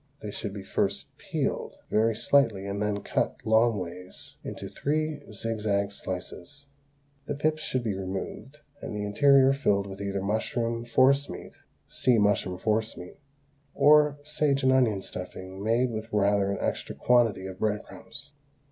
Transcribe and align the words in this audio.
They 0.23 0.31
should 0.31 0.51
be 0.51 0.63
first 0.63 1.15
peeled 1.19 1.75
very 1.91 2.15
slightly 2.15 2.65
and 2.65 2.81
then 2.81 3.03
cut, 3.03 3.35
long 3.45 3.77
ways, 3.77 4.35
into 4.43 4.67
three 4.67 5.21
zigzag 5.31 5.91
slices; 5.91 6.65
the 7.27 7.35
pips 7.35 7.61
should 7.61 7.83
be 7.83 7.93
removed 7.93 8.61
and 8.81 8.95
the 8.95 9.03
interior 9.05 9.53
filled 9.53 9.85
with 9.85 10.01
either 10.01 10.23
mushroom 10.23 10.85
forcemeat 10.85 11.53
(see 11.87 12.17
MUSHROOM 12.17 12.57
FORCEMEAT) 12.57 13.19
or 13.75 14.17
sage 14.23 14.63
and 14.63 14.71
onion 14.71 15.03
stuffing 15.03 15.63
made 15.63 15.91
with 15.91 16.11
rather 16.11 16.51
an 16.51 16.57
extra 16.59 16.95
quantity 16.95 17.45
of 17.45 17.59
bread 17.59 17.83
crumbs. 17.83 18.31